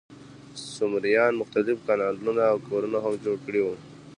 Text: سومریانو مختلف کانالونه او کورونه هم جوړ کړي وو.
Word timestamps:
سومریانو 0.73 1.39
مختلف 1.41 1.77
کانالونه 1.87 2.43
او 2.51 2.57
کورونه 2.67 2.97
هم 3.05 3.13
جوړ 3.23 3.35
کړي 3.45 3.61
وو. 3.63 3.75